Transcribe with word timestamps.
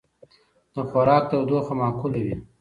د 0.73 0.75
خوراک 0.89 1.23
تودوخه 1.31 1.73
معقوله 1.81 2.19
وي. 2.25 2.35